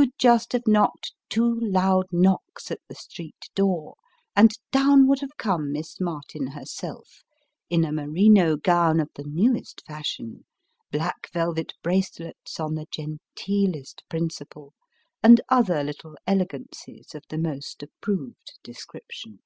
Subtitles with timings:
[0.00, 3.96] you'd just have knocked two loud knocks at the street door;
[4.34, 7.22] and down would have come Miss Martin herself,
[7.68, 10.46] in a merino gown of the newest fashion,
[10.90, 14.72] black velvet bracelets on the genteelest principle,
[15.22, 19.40] and other little elegancies of the most approved description.